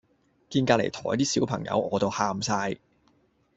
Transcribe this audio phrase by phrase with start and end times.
[0.49, 2.79] 見隔離枱啲小朋友餓到喊哂